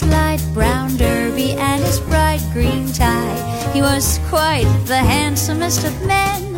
[0.00, 6.06] His light brown derby and his bright green tie, he was quite the handsomest of
[6.06, 6.49] men.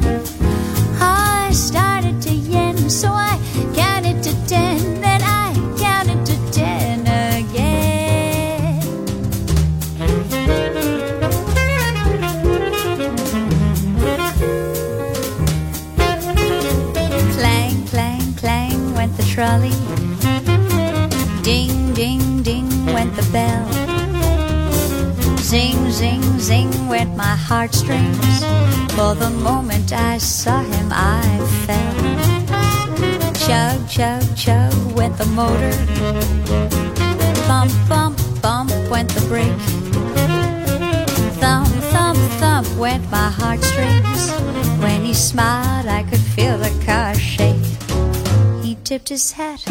[49.03, 49.69] Tipped his hat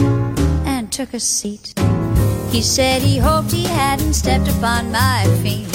[0.66, 1.74] and took a seat.
[2.52, 5.72] He said he hoped he hadn't stepped upon my feet.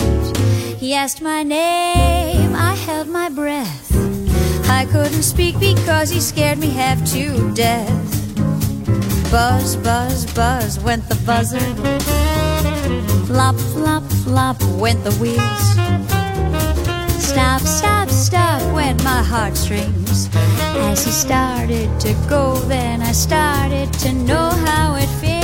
[0.78, 3.90] He asked my name, I held my breath.
[4.68, 8.04] I couldn't speak because he scared me half to death.
[9.30, 11.66] Buzz, buzz, buzz went the buzzer.
[13.26, 16.25] Flop, flop, flop went the wheels.
[17.18, 20.28] Stop, stop, stop went my heartstrings.
[20.34, 25.35] As he started to go, then I started to know how it feels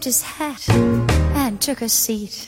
[0.00, 0.68] tipped his hat
[1.36, 2.46] and took a seat.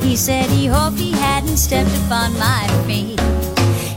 [0.00, 3.20] He said he hoped he hadn't stepped upon my feet.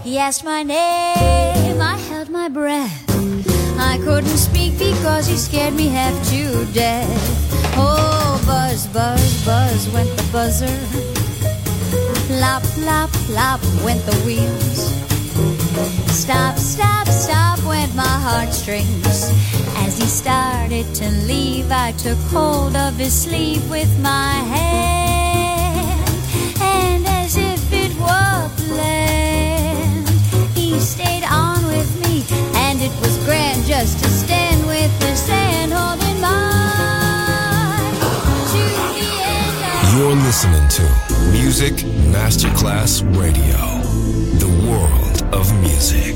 [0.03, 3.03] He asked my name, I held my breath.
[3.79, 7.07] I couldn't speak because he scared me half to death.
[7.77, 10.79] Oh, buzz, buzz, buzz went the buzzer.
[12.27, 14.91] Plop, plop, plop went the wheels.
[16.11, 17.42] Stop, stop, stop
[17.83, 19.31] went my heartstrings.
[19.85, 26.09] As he started to leave, I took hold of his sleeve with my hand.
[26.61, 30.09] And as if it were planned,
[30.55, 32.23] he stayed on with me.
[32.55, 37.95] And it was grand just to stand with his hand holding mine.
[38.53, 40.83] The You're listening to
[41.31, 41.73] Music
[42.13, 43.61] Masterclass Radio,
[44.39, 46.15] the world of music.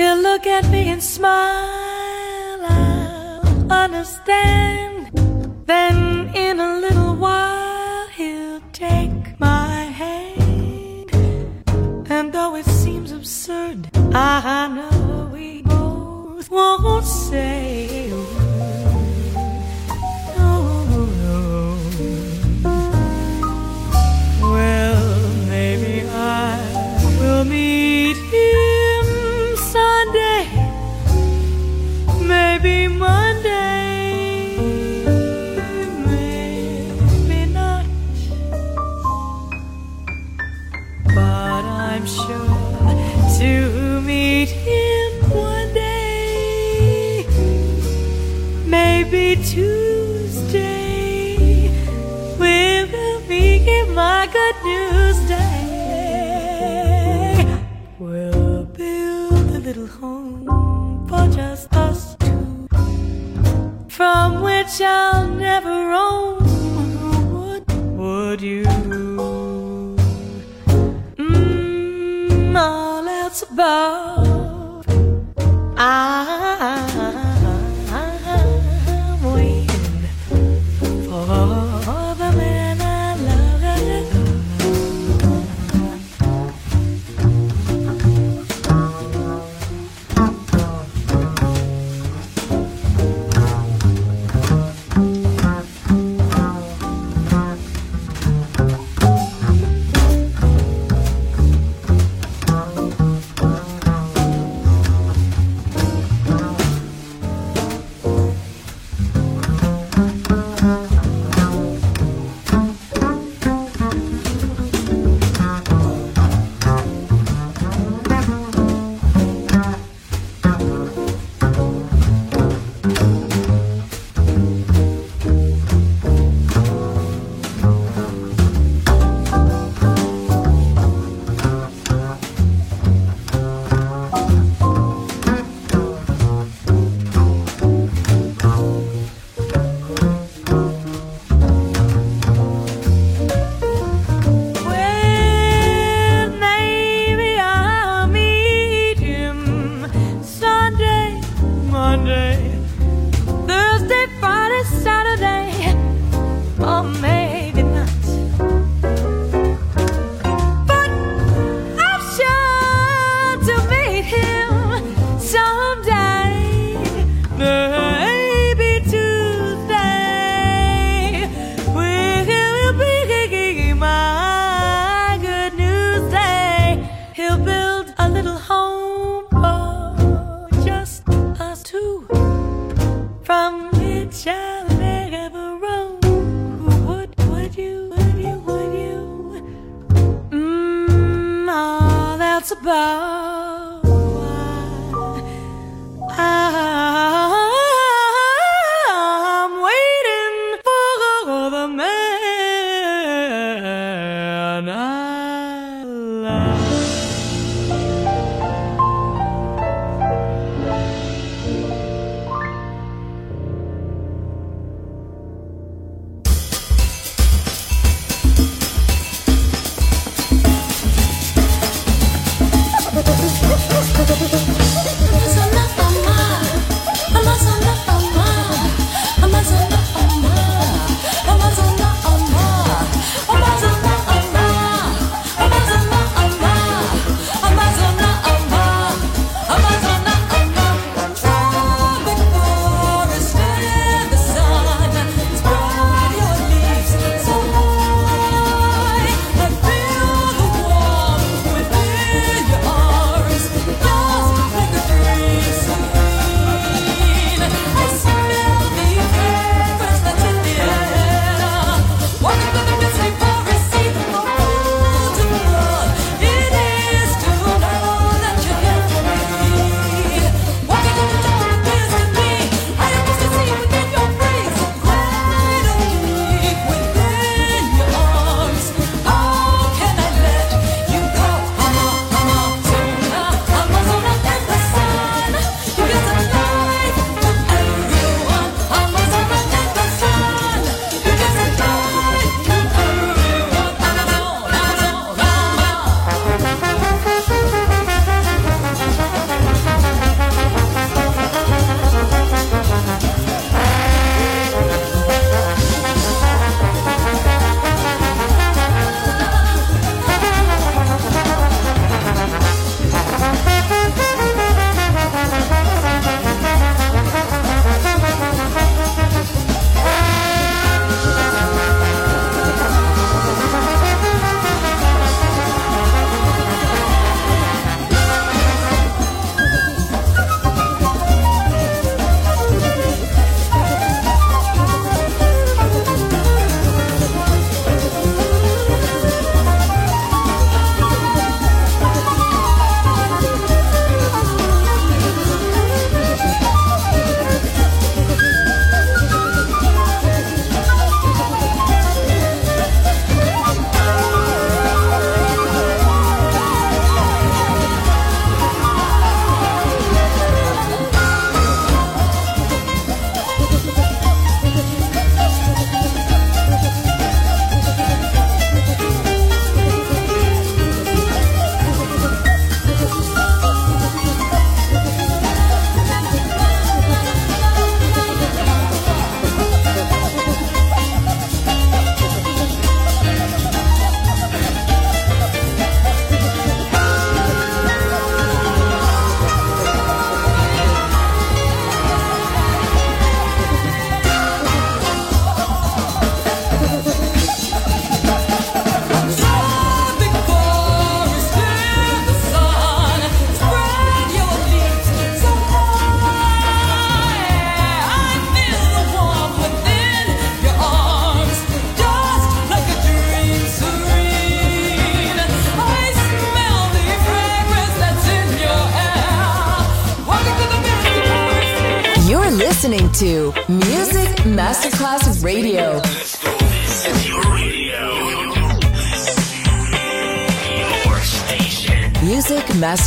[0.00, 5.10] He'll look at me and smile, I'll understand.
[5.66, 11.10] Then in a little while, he'll take my hand
[12.08, 13.90] And though it seems absurd.
[14.14, 17.99] I know we both won't say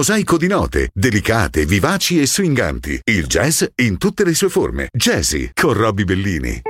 [0.00, 3.00] Mosaico di note, delicate, vivaci e swinganti.
[3.04, 4.88] Il jazz in tutte le sue forme.
[4.90, 6.69] Jazzy con Robbie Bellini.